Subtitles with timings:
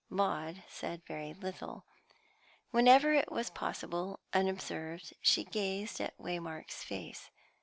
[0.09, 1.85] Maud said very little.
[2.71, 7.29] Whenever it was possible unobserved, she gazed at Waymark's face.